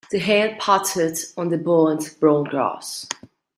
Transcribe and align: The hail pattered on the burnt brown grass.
The 0.09 0.17
hail 0.17 0.55
pattered 0.59 1.15
on 1.37 1.49
the 1.49 1.59
burnt 1.59 2.19
brown 2.19 2.45
grass. 2.45 3.05